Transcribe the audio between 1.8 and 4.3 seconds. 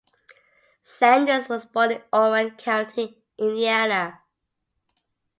in Owen County, Indiana.